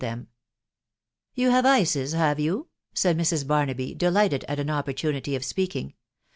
[0.03, 0.27] •to them.,
[1.35, 3.45] C( You have ices, have you?" said Mrs.
[3.45, 5.93] Barnaby, rirligfratd, at jw opportunity of speaking